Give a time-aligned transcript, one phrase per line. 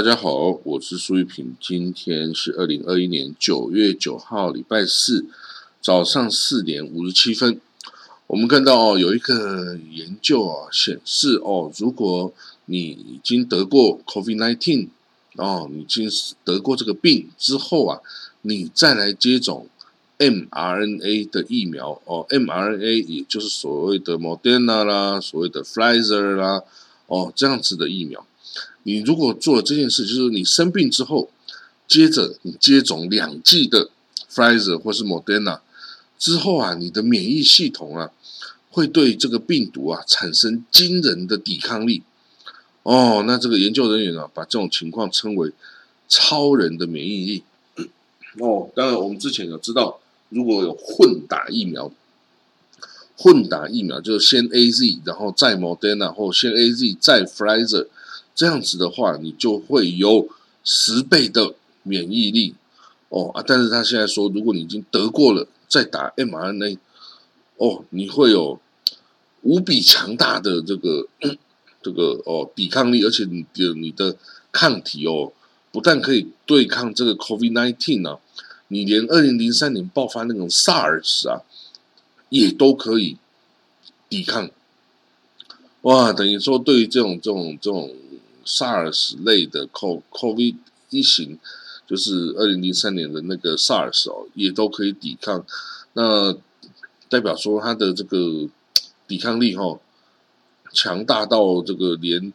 [0.00, 1.54] 大家好，我是苏玉平。
[1.60, 5.26] 今天是二零二一年九月九号，礼拜四
[5.82, 7.60] 早上四点五十七分。
[8.26, 12.32] 我们看到哦，有一个研究啊显示哦，如果
[12.64, 14.88] 你已经得过 COVID-19
[15.36, 16.10] 哦，你已经
[16.44, 18.00] 得过这个病之后啊，
[18.40, 19.68] 你再来接种
[20.16, 26.62] mRNA 的疫苗哦，mRNA 也就是所谓的 Moderna 啦，所谓的 Pfizer 啦，
[27.06, 28.24] 哦这样子的疫苗。
[28.84, 31.30] 你如果做了这件事，就是你生病之后，
[31.86, 33.90] 接着你接种两剂的
[34.32, 35.60] Pfizer 或是 Moderna
[36.18, 38.10] 之后啊，你的免疫系统啊，
[38.70, 42.02] 会对这个病毒啊产生惊人的抵抗力。
[42.82, 45.52] 哦，那这个研究人员啊，把这种情况称为
[46.08, 47.42] 超人的免疫力。
[48.38, 51.92] 哦，当然我们之前有知道，如果有混打疫苗，
[53.16, 57.88] 混打疫苗就是先 A Z，然后再 Moderna，或先 A Z 再 Pfizer。
[58.34, 60.28] 这样子的话，你就会有
[60.64, 62.54] 十倍的免疫力
[63.10, 63.44] 哦啊！
[63.46, 66.78] 但是他现在说，如果你已经得过了，再打 mRNA，
[67.56, 68.58] 哦，你会有
[69.42, 71.06] 无比强大的这个
[71.82, 74.16] 这个哦抵抗力，而且你的你的
[74.52, 75.32] 抗体哦，
[75.72, 78.20] 不但可以对抗这个 COVID-19 啊，
[78.68, 81.42] 你连二零零三年爆发那种 SARS 啊，
[82.30, 83.18] 也都可以
[84.08, 84.50] 抵抗。
[85.82, 87.94] 哇，等于说对于这种这种这种。
[88.50, 90.56] SARS 类的 COVID
[90.90, 91.38] 一型，
[91.86, 95.46] 就是二零零三年的那个 SARS 哦，也都可以抵抗。
[95.92, 96.34] 那
[97.08, 98.48] 代表说它的这个
[99.06, 99.78] 抵抗力哈，
[100.72, 102.32] 强大到这个连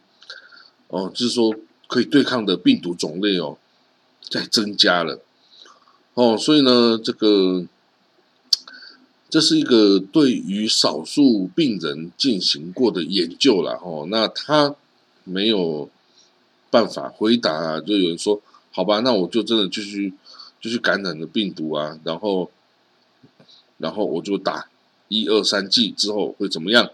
[0.88, 1.54] 哦，就是说
[1.86, 3.58] 可以对抗的病毒种类哦，
[4.30, 5.20] 在增加了
[6.14, 6.36] 哦。
[6.38, 7.66] 所以呢，这个
[9.28, 14.06] 这是一个对于少数病人进行过的研究了哦。
[14.10, 14.74] 那他
[15.24, 15.90] 没有。
[16.76, 20.12] 办法回答啊，就有人说，好吧，那我就真的继续
[20.60, 22.50] 继续感染了病毒啊，然后
[23.78, 24.68] 然后我就打
[25.08, 26.90] 一二三剂之后会怎么样？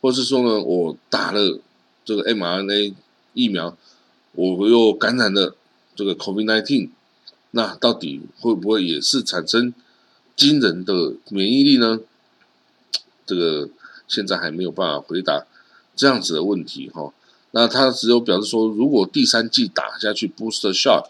[0.00, 1.58] 或是说呢，我打了
[2.04, 2.94] 这个 mRNA
[3.34, 3.76] 疫苗，
[4.30, 5.56] 我又感染了
[5.96, 6.90] 这个 COVID-19，
[7.50, 9.74] 那到底会不会也是产生
[10.36, 11.98] 惊人的免疫力呢？
[13.26, 13.68] 这个
[14.06, 15.44] 现在还没有办法回答
[15.96, 17.12] 这样子的问题哈。
[17.58, 21.06] 那他只有表示说，如果第三季打下去，booster shot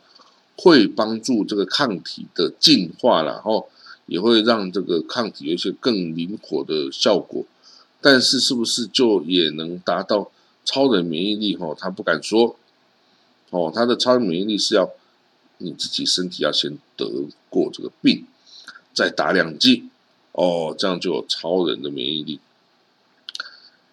[0.56, 3.68] 会帮助这个抗体的进化，然后
[4.06, 7.44] 也会让这个抗体有一些更灵活的效果。
[8.00, 10.30] 但是，是不是就也能达到
[10.64, 11.56] 超人免疫力？
[11.56, 12.54] 哈，他不敢说。
[13.50, 14.88] 哦，他的超人免疫力是要
[15.58, 17.10] 你自己身体要先得
[17.50, 18.24] 过这个病，
[18.94, 19.88] 再打两剂，
[20.30, 22.38] 哦，这样就有超人的免疫力。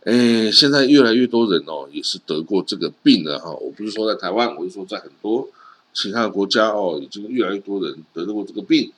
[0.06, 3.52] 哎，现在越来越多人哦，也是得过这个病了哈。
[3.52, 5.48] 我不是说在台湾，我是说在很多
[5.94, 8.92] 其他的国家哦，已经越来越多人得过这个病。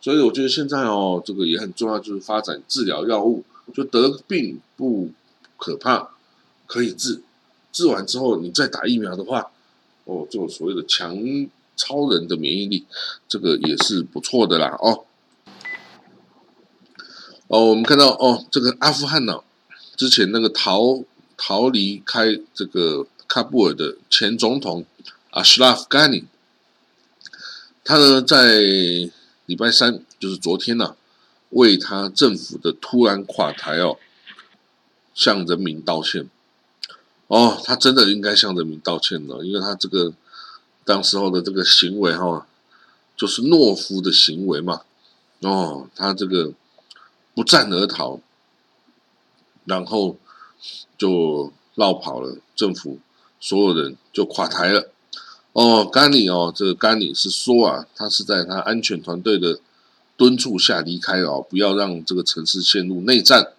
[0.00, 3.44] 所以我觉得现在哦，这个也很重要，就是发展治疗药物。
[3.72, 5.10] 就得病不
[5.56, 6.08] 可怕，
[6.66, 7.22] 可以治，
[7.70, 9.52] 治完之后你再打疫苗的话，
[10.06, 11.16] 哦，这种所谓的强
[11.76, 12.84] 超人的免疫力，
[13.28, 15.04] 这个也是不错的啦哦。
[17.46, 19.40] 哦，我们看到哦，这个阿富汗呢。
[20.00, 21.04] 之前那个逃
[21.36, 24.86] 逃离开这个喀布尔的前总统
[25.28, 26.24] 阿什拉夫·甘尼，
[27.84, 28.62] 他呢在
[29.44, 30.96] 礼拜三，就是昨天呢，
[31.50, 33.98] 为他政府的突然垮台哦，
[35.12, 36.30] 向人民道歉。
[37.26, 40.14] 哦，他真的应该向人民道歉了，因为他这个
[40.86, 42.46] 当时候的这个行为哈，
[43.14, 44.80] 就是懦夫的行为嘛。
[45.40, 46.54] 哦，他这个
[47.34, 48.18] 不战而逃。
[49.70, 50.16] 然后
[50.98, 52.98] 就绕跑了，政府
[53.38, 54.90] 所有人就垮台了。
[55.52, 59.60] 哦，甘尼哦，这个甘尼是说啊，他是在他安全团队的
[60.16, 63.52] 敦促下离开哦，不要让这个城市陷入内战。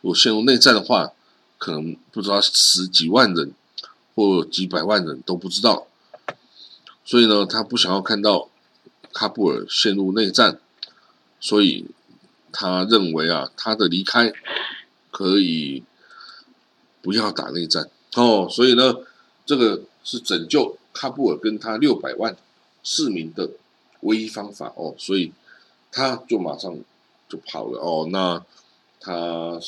[0.00, 1.12] 如果陷入内战的话，
[1.58, 3.52] 可能不知道死几万人
[4.14, 5.86] 或几百万人都不知道。
[7.04, 8.48] 所以呢，他不想要看到
[9.12, 10.58] 喀布尔陷入内战，
[11.38, 11.84] 所以
[12.50, 14.32] 他认为啊，他的离开。
[15.20, 15.82] 可以
[17.02, 18.96] 不要打内战哦，所以呢，
[19.44, 22.34] 这个是拯救喀布尔跟他六百万
[22.82, 23.50] 市民的
[24.00, 25.30] 唯一方法哦，所以
[25.92, 26.74] 他就马上
[27.28, 28.08] 就跑了哦。
[28.10, 28.42] 那
[28.98, 29.60] 他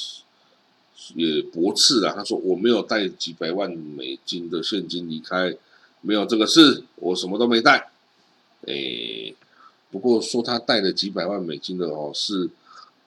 [1.15, 5.55] 也驳斥了，他说我没有带几百万美金的现金离开，
[6.01, 7.91] 没有这个事，我什么都没带。
[8.63, 9.35] 诶，
[9.91, 12.49] 不过说他带了几百万美金的哦，是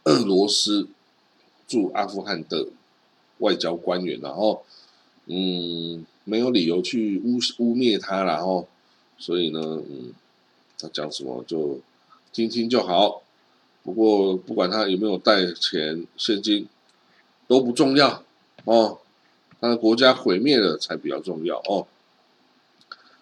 [0.03, 0.87] 俄罗斯。
[1.67, 2.67] 驻阿富汗的
[3.39, 4.63] 外交官员，然后
[5.25, 8.67] 嗯，没有理由去污污蔑他然后，
[9.17, 10.13] 所以呢，嗯，
[10.79, 11.79] 他讲什么就
[12.31, 13.21] 听听就好。
[13.83, 16.67] 不过不管他有没有带钱现金
[17.47, 18.23] 都不重要
[18.63, 18.99] 哦，
[19.61, 21.85] 他的国家毁灭了才比较重要哦。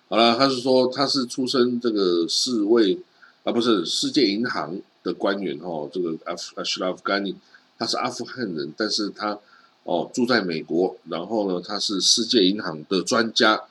[0.08, 2.98] 好了，他是说他是出身这个世卫
[3.44, 7.36] 啊，不是世界银行的官员哦，这个阿阿什拉夫甘尼，
[7.84, 9.38] 他是阿富汗人，但是他
[9.84, 13.62] 哦住在美国，然后呢他是世界银行的专家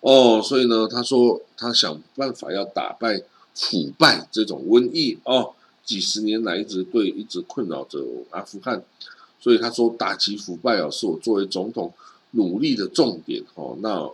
[0.00, 3.22] 哦，所以呢他说他想办法要打败
[3.52, 5.52] 腐败这种瘟疫哦。
[5.84, 8.82] 几十年来一直对一直困扰着阿富汗，
[9.38, 11.92] 所以他说打击腐败啊，是我作为总统
[12.30, 13.76] 努力的重点哦。
[13.82, 14.08] 那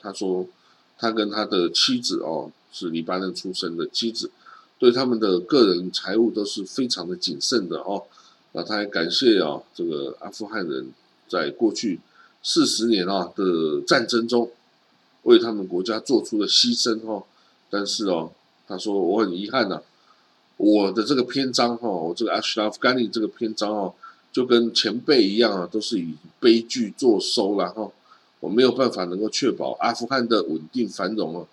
[0.00, 0.44] 他说
[0.98, 4.32] 他跟他的妻子哦是黎巴嫩出生的妻子，
[4.76, 8.02] 对他们的个人财务都是非常的谨慎的哦。
[8.52, 10.90] 那他还感谢啊这个阿富汗人
[11.28, 12.00] 在过去
[12.42, 14.50] 四十年啊的战争中
[15.24, 17.24] 为他们国家做出了牺牲哦。
[17.70, 18.30] 但是哦，
[18.66, 19.82] 他说我很遗憾呐。
[20.56, 23.94] 我的这个篇章哈，我这个阿什拉夫甘尼这个篇章哦，
[24.32, 27.92] 就跟前辈一样啊，都是以悲剧作收然后
[28.40, 31.46] 我没有办法能够确保阿富汗的稳定繁荣哦，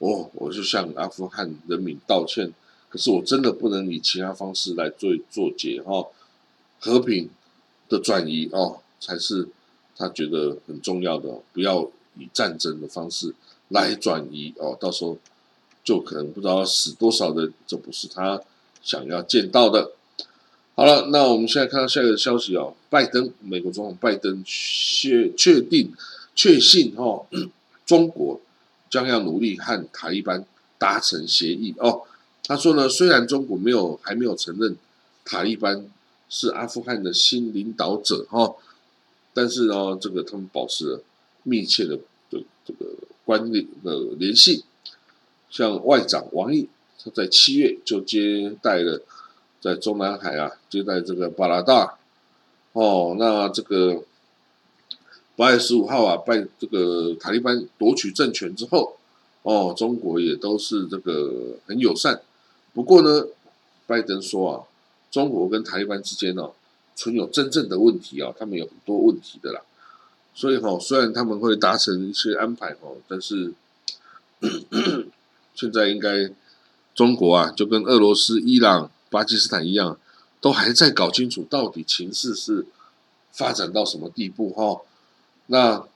[0.00, 2.52] 哦，我就向阿富汗人民道歉。
[2.90, 6.06] 可是我真的不能以其他方式来做做解哈，
[6.82, 7.30] 和平
[7.88, 9.48] 的转移哦，才是
[9.96, 13.34] 他觉得很重要的，不要以战争的方式
[13.68, 15.16] 来转移哦，到时候。
[15.84, 18.40] 就可能不知道死多少人，这不是他
[18.84, 19.90] 想要见到的。
[20.76, 25.92] 好了，那我们现在看到下一个消息哦，拜登，美国总统拜登确确定
[26.36, 27.26] 确信哦，
[27.84, 28.40] 中国
[28.88, 30.46] 将要努力和塔利班
[30.78, 32.02] 达成协议哦。
[32.44, 34.76] 他说呢，虽然中国没有还没有承认
[35.24, 35.84] 塔利班
[36.32, 38.54] 是阿富汗的新领导者哈，
[39.34, 41.02] 但是呢，这个他们保持了
[41.42, 41.94] 密切的
[42.30, 42.86] 的这个
[43.26, 44.64] 关联的联系。
[45.50, 46.66] 像外长王毅，
[46.98, 49.02] 他在七月就接待了
[49.60, 51.98] 在中南海啊，接待这个巴拉达，
[52.72, 54.02] 哦，那这个
[55.36, 58.96] 八月十五号啊，拜这个塔利班夺取政权之后，
[59.42, 62.22] 哦，中国也都是这个很友善。
[62.72, 63.26] 不过呢，
[63.86, 64.64] 拜登说啊，
[65.12, 66.50] 中国跟塔利班之间呢，
[66.96, 69.60] 存有真正的问题啊，他们有很多问题的啦。
[70.34, 73.52] 所以哈，虽然他们会达成一些安排哦，但是。
[75.54, 76.32] 现在应该
[76.96, 79.96] 中国啊，就跟俄罗斯、伊朗、巴基斯坦一样，
[80.40, 82.66] 都还在搞清楚到底情势是
[83.30, 84.80] 发展到什么地步哈。
[85.46, 85.86] 那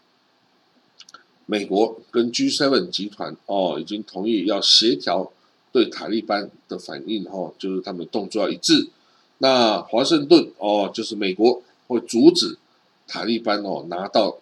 [1.46, 5.32] 美国跟 G7 集团哦，已经同意要协调
[5.72, 8.90] 对塔利班的反应哈，就是他们动作要一致。
[9.38, 12.58] 那华盛顿哦，就是美国会阻止
[13.06, 14.38] 塔利班哦拿到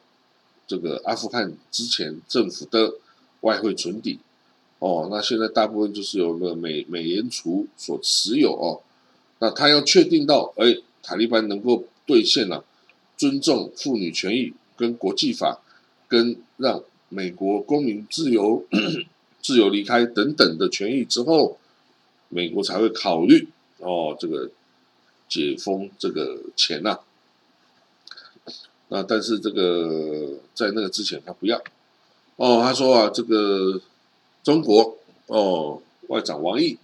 [0.66, 2.94] 这个阿富汗之前政府的
[3.40, 4.18] 外汇存底。
[4.80, 8.82] 哦，那现在大部分就是由个美美联储所持有哦，
[9.38, 12.62] 那他要确定到，哎，塔利班能够兑现了
[13.16, 15.62] 尊重妇女权益跟国际法，
[16.06, 18.64] 跟让美国公民自由
[19.40, 21.56] 自由离开等等的权益之后，
[22.28, 24.50] 美国才会考虑哦，这个
[25.28, 26.98] 解封这个钱呐。
[28.88, 31.62] 那但是这个在那个之前他不要，
[32.36, 33.80] 哦，他说啊，这个。
[34.42, 36.76] 中国哦，外长王毅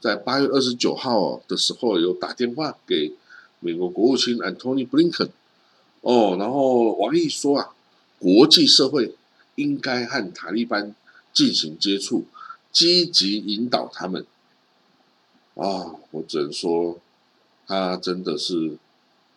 [0.00, 3.12] 在八月二十九号的时候有打电话给
[3.60, 5.28] 美国国务卿 Antony Blinken
[6.00, 7.74] 哦，然后王毅说啊，
[8.18, 9.14] 国际社会
[9.56, 10.94] 应该和塔利班
[11.34, 12.24] 进行接触，
[12.72, 14.24] 积极引导他们
[15.54, 16.98] 啊，我只能说
[17.66, 18.76] 他真的是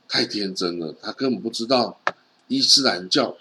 [0.07, 1.99] 太天真了，他根本不知道
[2.47, 3.37] 伊斯兰教、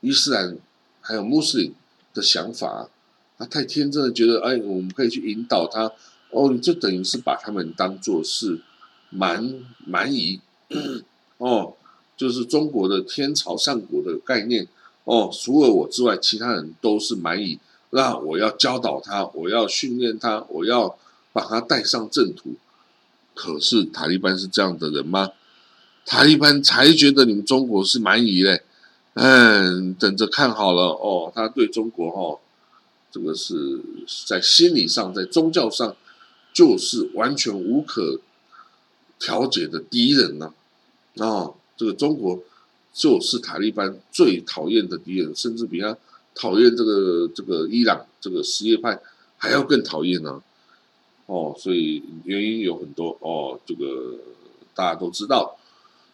[0.00, 0.56] 伊斯兰
[1.00, 1.74] 还有穆斯林
[2.12, 2.88] 的想法。
[3.36, 5.90] 他太天真的觉得，哎，我们可以去引导他。
[6.30, 8.60] 哦，你就等于是把他们当做是
[9.10, 10.40] 蛮蛮夷，
[11.38, 11.74] 哦，
[12.16, 14.68] 就是中国的天朝上国的概念。
[15.04, 17.58] 哦，除了我之外，其他人都是蛮夷。
[17.90, 20.96] 那我要教导他，我要训练他，我要
[21.32, 22.54] 把他带上正途。
[23.34, 25.30] 可是塔利班是这样的人吗？
[26.06, 28.62] 塔利班才觉得你们中国是蛮夷嘞。
[29.14, 32.40] 嗯，等着看好了哦，他对中国哦。
[33.10, 33.80] 这个是
[34.26, 35.96] 在心理上，在宗教上，
[36.52, 38.18] 就是完全无可
[39.20, 40.52] 调解的敌人呢。
[41.18, 42.42] 啊，这个中国
[42.92, 45.96] 就是塔利班最讨厌的敌人，甚至比他
[46.34, 49.00] 讨厌这个这个伊朗这个什叶派
[49.38, 50.42] 还要更讨厌呢。
[51.26, 54.18] 哦，所以原因有很多哦，这个
[54.74, 55.56] 大家都知道。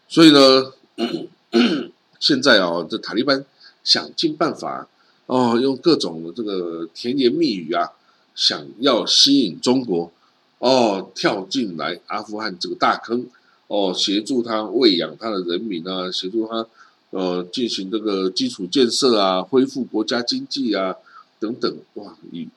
[0.09, 0.73] 所以呢，
[2.21, 3.45] 现在哦，这塔利班
[3.83, 4.89] 想尽办法
[5.27, 7.93] 哦，用各种的这个甜言蜜语啊，
[8.35, 10.13] 想要吸引中国
[10.59, 13.27] 哦跳进来阿富汗这个大坑
[13.69, 16.67] 哦，协助他喂养他的人民啊，协助他
[17.11, 20.95] 呃进行这个基础建设啊，恢复国家经济啊
[21.39, 22.49] 等等哇，以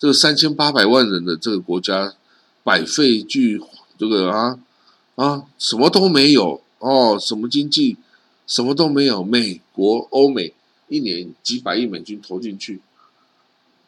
[0.00, 2.14] 这个三千八百万人的这个国家
[2.64, 3.60] 百废俱
[3.98, 4.58] 这个啊
[5.14, 7.98] 啊什么都没有哦，什么经济？
[8.46, 10.54] 什么都没有，美国、欧美
[10.88, 12.80] 一年几百亿美金投进去，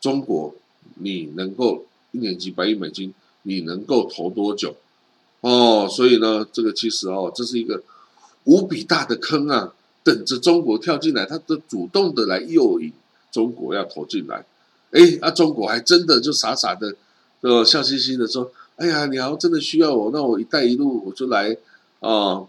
[0.01, 0.55] 中国
[0.97, 4.77] 你能够一年几百亿美金，你能够投多久？
[5.41, 7.83] 哦，所以呢，这个其实哦，这是一个
[8.45, 9.73] 无比大的坑啊，
[10.05, 12.93] 等着中国跳进来，他都主动的来诱引
[13.33, 14.45] 中国要投进来，
[14.93, 16.95] 哎，那中国还真的就傻傻的，
[17.41, 21.57] 呃，笑嘻嘻的说，哎呀，你要真的需要我，那我一带一路我就来
[22.01, 22.45] 啊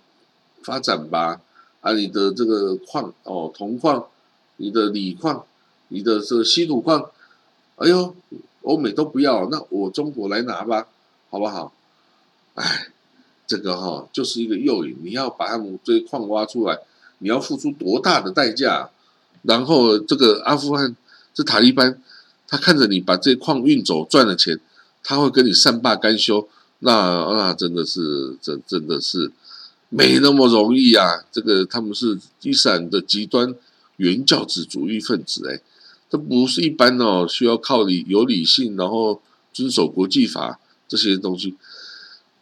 [0.62, 1.42] 发展吧。
[1.82, 4.08] 啊，你的这个矿哦，铜矿，
[4.56, 5.44] 你的锂矿，
[5.90, 7.10] 你的这个稀土矿，
[7.76, 8.16] 哎呦，
[8.62, 10.88] 欧美都不要，那我中国来拿吧，
[11.30, 11.74] 好不好？
[12.56, 12.88] 哎，
[13.46, 16.80] 这个哈就是一个诱引，你要把他们这些矿挖出来，
[17.18, 18.90] 你要付出多大的代价？
[19.42, 20.96] 然后这个阿富汗
[21.34, 22.02] 这塔利班，
[22.48, 24.60] 他看着你把这矿运走赚了钱，
[25.04, 26.48] 他会跟你善罢甘休，
[26.80, 29.32] 那那真的是，真真的是。
[29.96, 31.24] 没那么容易啊！
[31.32, 33.54] 这个他们是伊斯兰的极端
[33.98, 35.62] 原教旨主义分子，哎，
[36.10, 39.22] 这不是一般哦，需要靠理有理性，然后
[39.54, 41.56] 遵守国际法这些东西。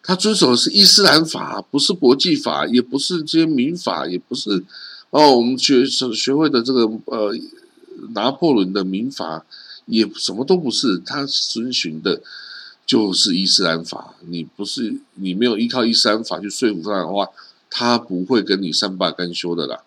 [0.01, 4.63] 他遵守的是伊斯兰法，不是国际法，也不是这些民法，也不是
[5.09, 7.35] 哦，我们学学会的这个呃
[8.13, 9.45] 拿破仑的民法，
[9.85, 12.21] 也什么都不是，他遵循的。
[12.83, 17.29] 就是伊斯兰法，你不是你没有依靠伊斯兰法去说服他的话，
[17.69, 19.83] 他不会跟你善罢甘休的啦。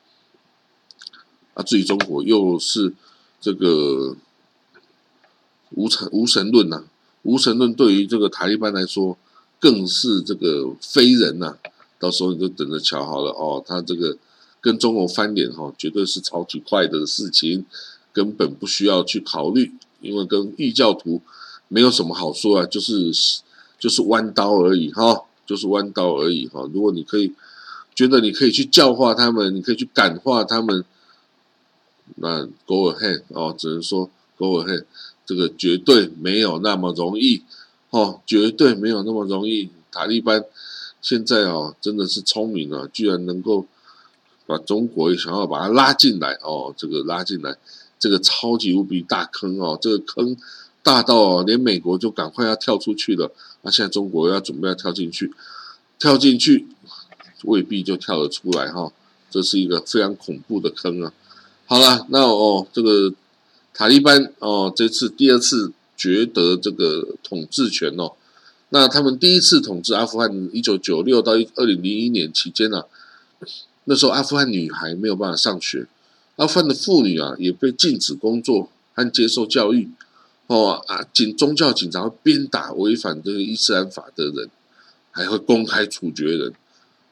[1.52, 2.94] 啊，至于中国又是
[3.42, 4.16] 这个
[5.72, 6.84] 无神无神论呐，
[7.24, 9.18] 无神论对于这个塔利班来说
[9.60, 11.58] 更是这个非人呐。
[11.98, 14.16] 到时候你就等着瞧好了哦，他这个
[14.62, 17.66] 跟中国翻脸哈，绝对是超级快的事情，
[18.14, 21.20] 根本不需要去考虑，因为跟异教徒。
[21.66, 23.10] 没有什么好说啊，就是
[23.78, 26.68] 就是弯刀而已哈，就是弯刀而已哈。
[26.72, 27.32] 如果你可以
[27.94, 30.84] 觉得你可以去教化他们，你可以去感化他们，
[32.16, 34.84] 那 go ahead 哦，只能说 go ahead，
[35.24, 37.42] 这个绝对没有那么容易
[37.90, 39.70] 哦，绝对没有那么容易。
[39.90, 40.44] 塔利班
[41.00, 43.66] 现在哦，真的是聪明啊，居然能够
[44.46, 47.56] 把中国想要把它拉进来哦，这个拉进来，
[48.04, 50.36] 这个超级无比大坑哦，这个坑。
[50.82, 53.32] 大到连美国就赶快要跳出去了，
[53.62, 55.32] 那现在中国要准备要跳进去，
[55.98, 56.66] 跳进去
[57.44, 58.92] 未必就跳得出来哈，
[59.30, 61.10] 这是一个非常恐怖的坑啊！
[61.64, 63.14] 好了，那哦，这个
[63.72, 68.12] 塔利班哦，这次第二次夺得这个统治权哦，
[68.68, 72.82] 那他们第一次统治阿富汗，一九九六到一二零零一年期间呢，
[73.84, 75.86] 那时候阿富汗女孩没有办法上学，
[76.36, 79.90] 阿富汗的妇女啊也被禁止工作和接受教育。
[80.46, 84.50] 哦啊，警宗教警察会鞭打违反这个伊斯兰法的人，
[85.10, 86.52] 还会公开处决人。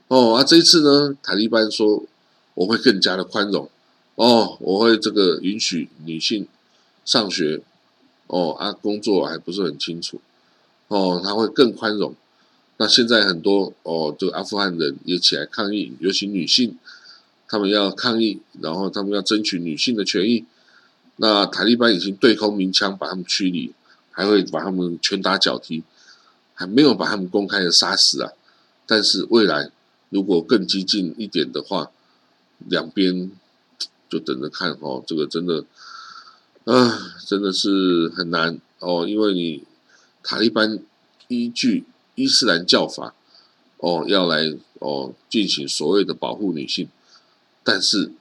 [0.08, 2.04] 哦啊，这一次呢，塔利班说
[2.54, 3.70] 我会更加的宽容。
[4.16, 6.46] 哦，我会这个允许女性
[7.04, 7.62] 上学。
[8.26, 10.20] 哦啊，工作还不是很清楚。
[10.88, 12.14] 哦，他会更宽容。
[12.76, 16.76] 那现在很多哦，这个阿富汗人也起来抗议，尤其女性，
[17.52, 20.46] 他们要抗议，然后他们要争取女性的权益。
[21.16, 23.74] 那塔利班已经对空鸣枪把他们驱离，
[24.10, 25.82] 还会把他们拳打脚踢，
[26.54, 28.32] 还没有把他们公开的杀死啊！
[28.86, 29.70] 但是未来
[30.08, 31.90] 如果更激进一点的话，
[32.60, 33.30] 两边
[34.08, 35.04] 就等着看哦。
[35.06, 35.66] 这个真的，
[36.64, 39.64] 啊，真的是很难哦，因为你
[40.22, 40.78] 塔利班
[41.28, 43.14] 依据伊斯兰教法
[43.76, 46.88] 哦要来哦进行所谓的保护女性，
[47.64, 48.12] 但是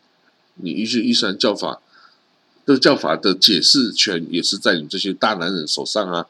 [0.56, 1.82] 你依据伊斯兰教法。
[2.64, 6.28] 这个教法的解释权也是在你这些大男人手上啊，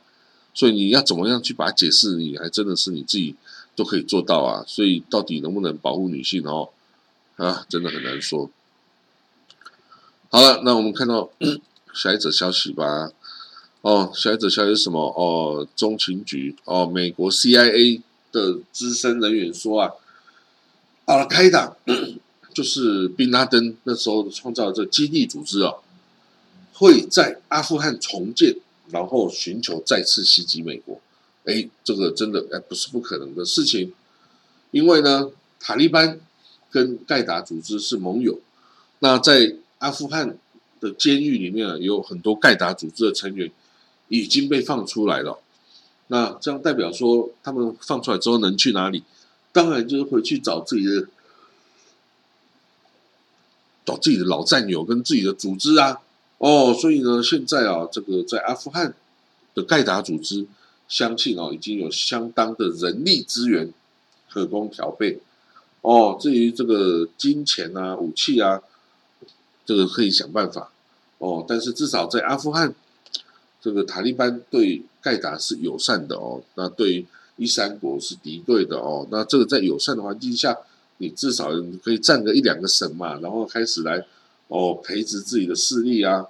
[0.53, 3.36] 所以你要怎么样去把它解释，你还真的是你自己
[3.75, 4.63] 都可以做到啊。
[4.65, 6.70] 所以到底能不能保护女性哦？
[7.36, 8.50] 啊，真的很难说。
[10.30, 11.30] 好了，那我们看到
[11.94, 13.12] 下一则消息吧。
[13.82, 15.00] 哦，下一则消息是什么？
[15.01, 18.01] 哦，中情局哦，美国 CIA
[18.32, 19.91] 的资深人员说啊，
[21.06, 21.75] 阿开打
[22.53, 25.79] 就是宾拉登那时候创造这基地组织哦。
[26.74, 28.55] 会在阿富汗重建，
[28.89, 31.00] 然后寻求再次袭击美国。
[31.46, 33.93] 哎，这个真的哎不是不可能的事情，
[34.72, 35.29] 因为呢，
[35.60, 36.20] 塔利班
[36.72, 38.39] 跟盖达组织是盟友，
[38.98, 40.36] 那在阿富汗
[40.79, 43.51] 的监狱里面啊，有很多盖达组织的成员
[44.08, 45.39] 已经被放出来了。
[46.08, 49.03] 那这样代表说，他们放出来之后能去哪里？
[49.51, 51.08] 当然就是回去找自己的。
[53.83, 56.00] 找自己的老战友跟自己的组织啊，
[56.38, 58.93] 哦，所以呢，现在啊，这个在阿富汗
[59.55, 60.45] 的盖达组织，
[60.88, 63.73] 相信啊，已经有相当的人力资源
[64.29, 65.19] 可供调配。
[65.81, 68.61] 哦，至于这个金钱啊、武器啊，
[69.65, 70.71] 这个可以想办法。
[71.17, 72.75] 哦，但是至少在阿富汗，
[73.59, 77.03] 这个塔利班对盖达是友善的哦，那对
[77.38, 80.55] 伊斯兰国是敌对的哦，那这个在友善的环境下。
[81.01, 81.50] 你至少
[81.84, 84.05] 可以占个一两个省嘛，然后开始来
[84.50, 86.27] 哦培植自己的势力啊。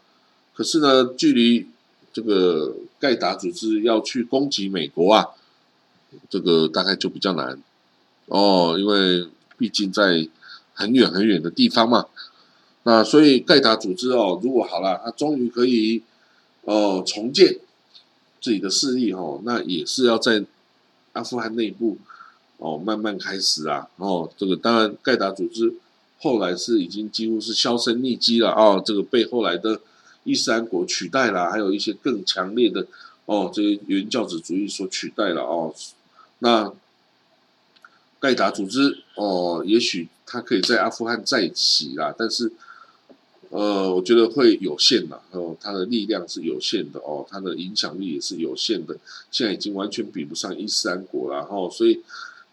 [0.55, 1.67] 可是呢，距离
[2.13, 5.27] 这个盖达组织要去攻击美国啊，
[6.29, 7.61] 这个大概就比较难
[8.27, 10.25] 哦，因为毕竟在
[10.73, 12.05] 很远很远的地方嘛。
[12.83, 16.01] 那所以盖达组织哦，如果好了，他终于可以
[16.61, 17.59] 哦重建
[18.39, 20.45] 自己的势力哦，那也是要在
[21.11, 21.97] 阿富汗内部。
[22.61, 23.89] 哦，慢慢开始啊！
[23.95, 25.73] 哦，这个当然，盖达组织
[26.19, 29.81] 后来是已经几乎是销声匿迹了哦，这个被后来的
[30.25, 32.85] 伊斯兰国取代了，还有一些更强烈的
[33.25, 35.73] 哦，这些原教旨主义所取代了哦。
[36.37, 36.71] 那
[38.19, 42.51] 盖达组织哦，也许它可以在阿富汗再起啦，但是
[43.49, 48.95] 呃，我觉得会有限的哦，它的力量是有限的哦，它的影响力也是有限的，
[49.31, 51.99] 现在已经完全比不上伊斯兰国了哦，所以。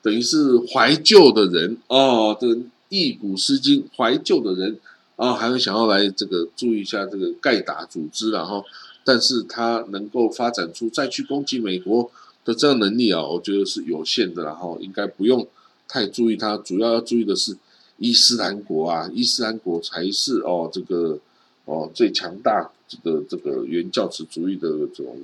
[0.01, 4.79] 等于是怀旧的人哦，这个忆古思今，怀旧的人
[5.17, 8.65] 啊，还会想要来这个注意一下这个盖达组织，然后，
[9.05, 12.11] 但是他能够发展出再去攻击美国
[12.45, 15.47] 的这样能力啊，我觉得是有限的，然后应该不用
[15.89, 17.57] 太注意他，主要要注意的是
[17.99, 21.19] 伊斯兰国啊，伊斯兰国才是哦这个
[21.65, 25.19] 哦最强大这个这个原教旨主义的这种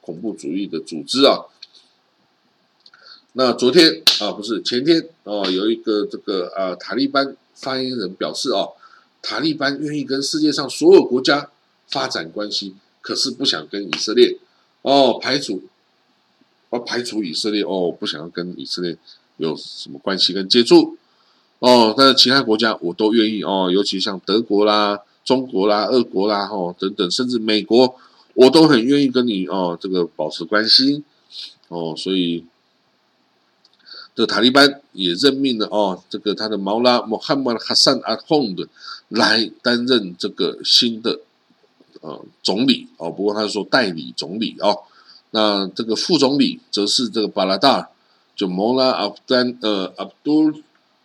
[0.00, 1.38] 恐怖主义的组织啊。
[3.38, 8.72] 那昨天啊，不是前天哦，有一个这个啊塔利班发言人表示哦，
[9.20, 11.50] 塔利班愿意跟世界上所有国家
[11.86, 14.38] 发展关系，可是不想跟以色列
[14.80, 15.64] 哦排除，
[16.70, 18.96] 哦排除以色列哦，不想要跟以色列
[19.36, 20.96] 有什么关系跟接触
[21.58, 27.96] 哦，但是其他国家我都愿意哦，尤其像德国啦、中国啦、俄国啦哦等等，甚至美国，
[28.32, 31.04] 我都很愿意跟你哦这个保持关系
[31.68, 32.42] 哦，所以。
[34.16, 38.66] 这塔利班也任命了哦，这个他的毛拉穆罕默哈桑阿洪的
[39.08, 41.20] 来担任这个新的
[42.00, 44.84] 呃总理哦，不过他是说代理总理哦。
[45.32, 47.90] 那这个副总理则是这个巴拉达，
[48.34, 50.50] 就毛拉阿布丹呃阿杜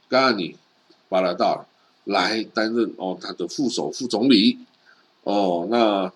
[0.08, 0.56] 嘎尼
[1.10, 1.65] 巴拉达
[2.06, 4.60] 来担任哦他的副手副总理
[5.26, 5.67] 哦。
[5.69, 6.13] 那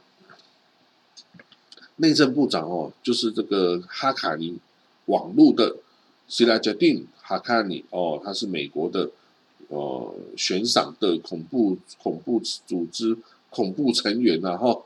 [1.97, 4.58] 内政部长哦，就是这个哈卡尼
[5.08, 5.75] 网络的。
[6.27, 9.11] 希拉加丁哈卡尼哦，他是美国的
[9.67, 13.15] 呃悬赏的恐怖恐怖组织
[13.51, 14.81] 恐怖成员呐哈。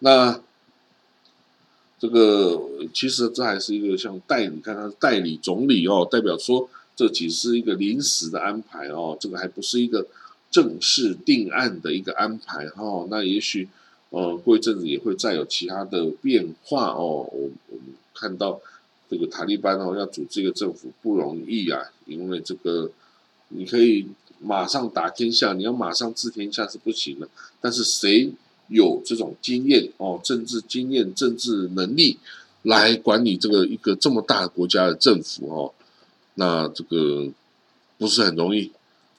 [0.00, 0.40] 那
[1.98, 2.60] 这个
[2.92, 10.06] 其实这还是一个像代理，看他是代理总理哦，代表说这只是一个临时的安排哦，这个还不是一个
[10.50, 13.06] 正式定案的一个安排哈。
[13.08, 13.68] 那也许
[14.08, 17.28] 呃过一阵子也会再有其他的变化哦。
[17.32, 18.60] 我我们看到。
[19.10, 22.88] 这个塔利班哦，要组织一个政府不容易啊，因为这个
[23.48, 24.06] 你可以
[24.38, 27.28] 马上打天下，你要马上治天下是不行的。
[27.60, 28.32] 但是谁
[28.68, 32.18] 有这种经验哦，政治经验、政治能力
[32.62, 35.74] 来管理这个一个这么大的国家的政府哦？
[36.34, 37.28] 那这个
[37.98, 38.70] 不是很容易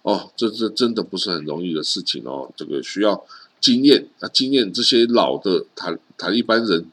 [0.04, 2.50] 哦，这这真的不是很容易的事情哦。
[2.56, 3.22] 这个需要
[3.60, 6.86] 经验啊，经验这些老的塔塔利班人。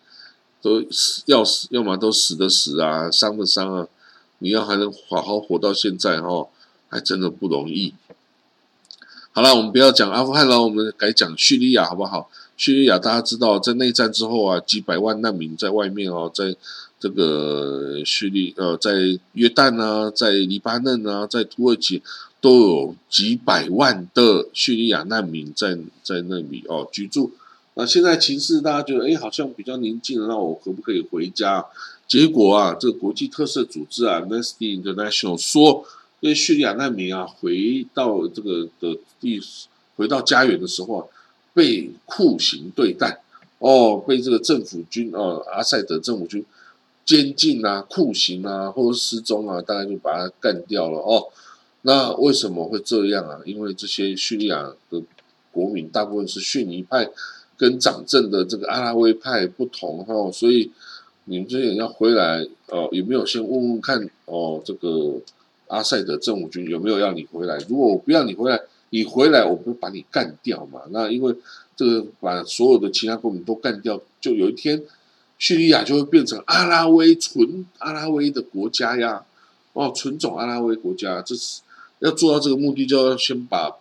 [0.61, 3.87] 都死要死，要么都死的死啊，伤的伤啊，
[4.39, 6.49] 你要还能好好活到现在哈，
[6.89, 7.95] 还真的不容易。
[9.33, 12.29] 好了，我们不要讲阿富汗了，我们改讲叙利亚好不好？
[12.57, 16.57] 叙利亚大家知道，在内战之后啊，几百万难民在外面哦，在
[16.99, 18.95] 这个叙利呃，在
[19.35, 22.03] 约旦啊，在黎巴嫩啊，在土耳其
[22.41, 27.31] 都有几百万的叙利亚难民在在那里哦居住。
[27.79, 31.65] 那现在情势，大家觉得哎，好像比较宁静了，那我可不可以回家？
[32.09, 35.85] 结果啊，这个国际特色组织啊，Amnesty International 说，
[36.19, 39.41] 因为叙利亚难民啊，回到这个的地，
[39.95, 41.07] 回到家园的时候啊，
[41.55, 43.23] 被酷刑对待，
[43.61, 46.45] 哦，被这个政府军哦，阿塞德政府军
[47.05, 51.29] 监禁啊，酷刑啊，或者失踪啊，大概就把他干掉了哦。
[51.83, 53.39] 那为什么会这样啊？
[53.45, 55.01] 因为这些叙利亚的
[55.53, 57.09] 国民大部分是逊尼派，
[57.59, 60.71] 跟掌政的这个阿拉维派不同哈，所以
[61.25, 65.17] 你们这些人要回来哦，有没有先问问看哦，这个
[65.67, 67.59] 阿塞德政府军有没有要你回来？
[67.69, 70.83] 如果我不要你回来，你回来我不把你干掉嘛？
[70.91, 71.35] 那因为
[71.77, 74.81] 这个把所有的其他国民都干掉，就有一天
[75.39, 79.25] 叙利亚就会变成阿拉维纯阿拉维的国家呀，
[79.73, 81.61] 哦，纯种阿拉维国家，这是
[81.99, 83.77] 要做到这个目的，就要先把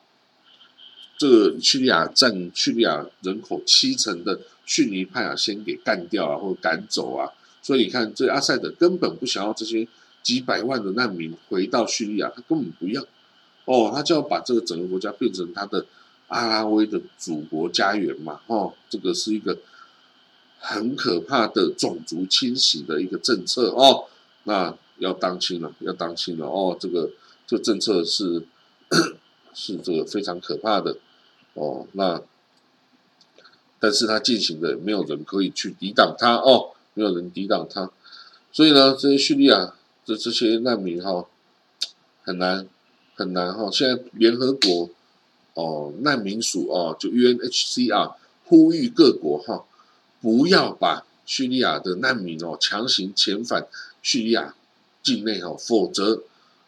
[1.17, 7.31] 这个叙利亚占叙利亚人口七成的逊尼派啊，先给干掉啊，或者赶走啊。
[7.61, 9.87] 所以你看，这阿塞德根本不想要这些
[10.23, 13.03] 几百万的难民回到叙利亚，他根本不要。
[13.65, 15.85] 哦，他就要把这个整个国家变成他的
[16.27, 19.57] 阿拉维的祖国家园嘛，哦，这个是一个
[20.59, 24.05] 很可怕的种族清洗的一个政策哦，
[24.43, 27.09] 那要当心了，要当心了哦，这个
[27.45, 28.43] 这政策是
[29.53, 30.95] 是这个非常可怕的
[31.57, 32.21] 哦，那
[33.79, 37.91] 但是他进行的没有人可以去抵挡他哦，没有人抵挡他，
[38.51, 39.73] 所以呢，这些叙利亚
[40.05, 41.25] 的这些难民哈
[42.23, 42.67] 很难。
[43.19, 44.91] 很难哈，现在联合国
[45.55, 48.13] 哦难民署哦就 UNHCR
[48.45, 49.65] 呼吁各国哈
[50.21, 53.65] 不要把叙利亚的难民哦强行遣返
[54.03, 54.53] 叙利亚
[55.01, 56.21] 境内哦，否则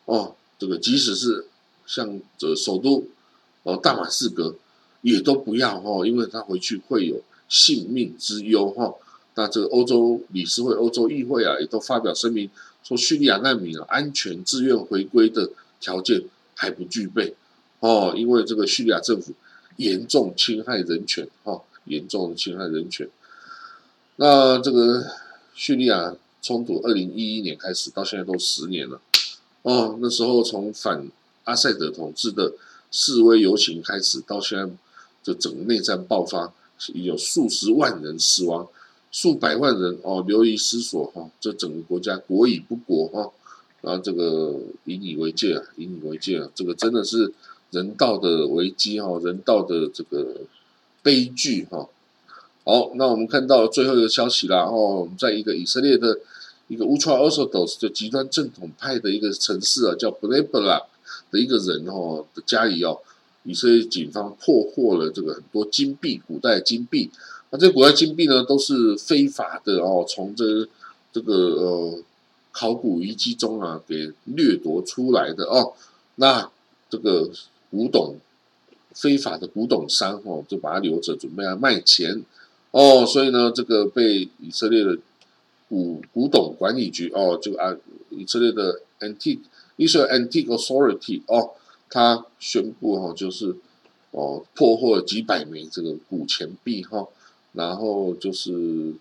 [0.06, 1.46] 哦这个即使是
[1.86, 3.06] 像这首都
[3.62, 4.56] 哦大马士革
[5.02, 8.94] 也都不要哈，因为他回去会有性命之忧哈。
[9.36, 12.50] 那这个欧洲理事会、欧洲议会啊也都发表声明
[12.84, 16.24] 说，叙利亚难民啊安全自愿回归的条件。
[16.62, 17.34] 还不具备
[17.80, 19.32] 哦，因为这个叙利亚政府
[19.78, 23.08] 严重侵害人权，哈，严重侵害人权。
[24.18, 25.06] 那这个
[25.56, 29.00] 叙利亚冲突，二零一一年开始到现在都十年了，
[29.62, 31.10] 哦，那时候从反
[31.46, 32.52] 阿塞德统治的
[32.92, 34.70] 示威游行开始，到现在
[35.24, 36.54] 就整个内战爆发，
[36.94, 38.68] 有数十万人死亡，
[39.12, 43.32] 数百万人哦流离失所，哈，这整个国家国已不国，哈。
[43.82, 47.34] 然后这个引以为戒啊，引以为戒啊，这个真的是
[47.72, 50.42] 人道的危机哈，人道的这个
[51.02, 51.88] 悲剧哈。
[52.66, 56.20] 好，那我们看到最后一个消息啦，哦，在一个以色列的
[56.68, 60.84] 一个 Ultra Orthodox 就极端正统派的一个城市啊，叫 Bnebla
[61.32, 63.00] 的一个人哦的家里哦，
[63.50, 67.10] 以色列警方破获了这个很多金币，古代金币。
[67.50, 70.68] 那这古代金币呢，都是非法的哦，从这
[71.12, 72.04] 这个呃。
[72.52, 75.72] 考古遗迹中啊，给掠夺出来的哦，
[76.16, 76.50] 那
[76.90, 77.30] 这个
[77.70, 78.18] 古董
[78.92, 82.22] 非法的古董商哦，就把它留着，准备要卖钱
[82.72, 84.98] 哦，所以呢，这个被以色列的
[85.70, 87.74] 古古董管理局哦，就啊，
[88.10, 89.40] 以色列的 antique
[89.78, 91.52] Israel Antique Authority 哦，
[91.90, 93.56] 他宣布哈，就是
[94.12, 97.08] 哦，破获几百枚这个古钱币哈，
[97.54, 98.96] 然后就是。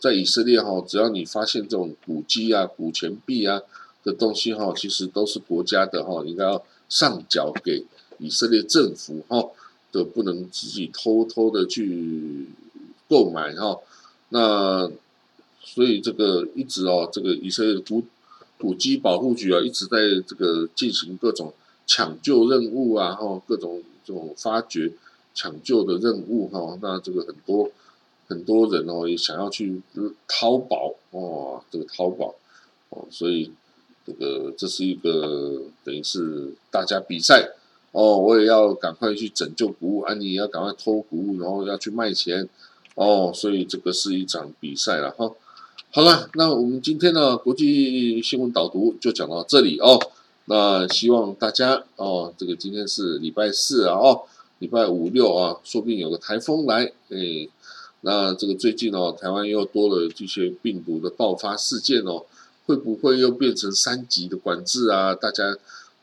[0.00, 3.60] 在以色列哈，只要你发现这种古迹啊、古钱币啊
[4.04, 7.84] 的东西哈，其实都是国家的哈，应该要上缴给
[8.18, 9.44] 以色列政府哈，
[9.90, 12.46] 都不能自己偷偷的去
[13.08, 13.76] 购买哈。
[14.28, 14.88] 那
[15.60, 18.04] 所以这个一直哦，这个以色列古
[18.56, 21.52] 古迹保护局啊，一直在这个进行各种
[21.88, 24.92] 抢救任务啊，哈，各种这种发掘
[25.34, 26.78] 抢救的任务哈。
[26.80, 27.68] 那这个很多。
[28.30, 29.80] 很多人哦也想要去
[30.26, 32.34] 淘宝哦，这个淘宝
[32.90, 33.50] 哦，所以
[34.06, 37.52] 这个这是一个等于是大家比赛
[37.90, 42.46] 哦，我也要赶快去拯救谷物，啊，你也要赶快偷谷物，然后要去卖钱
[42.96, 45.32] 哦，所以这个是一场比赛了哈。
[45.90, 49.98] 好了，那我们今天的国际新闻导读就讲到这里哦。
[50.50, 54.22] 那希望大家哦，这个今天是礼拜四啊哦，
[54.60, 57.50] 礼拜五六啊，说不定有个台风来诶。
[58.00, 62.24] 那这个最近哦，台湾又多了这些病毒的爆发事件哦，
[62.64, 65.14] 会不会又变成三级的管制啊？
[65.14, 65.54] 大家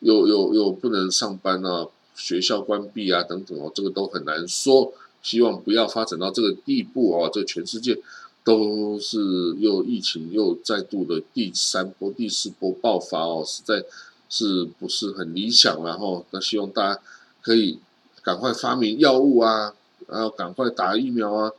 [0.01, 4.93] 又又又不能上班啊，学校关闭啊等等哦，这个都很难说。
[5.23, 7.97] 希望不要发展到这个地步哦，这全世界
[8.43, 13.83] 都是又疫情又再度的第三波、第四波爆发哦，实在
[14.29, 17.01] 是不是很理想然后那希望大家
[17.41, 17.79] 可以
[18.23, 19.73] 赶快发明药物啊，
[20.07, 21.51] 然后赶快打疫苗啊。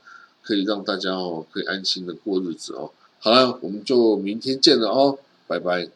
[0.43, 2.93] 可以让大家哦，可以安心的过日子哦。
[3.19, 5.91] 好了，我们就明天见了哦，拜拜。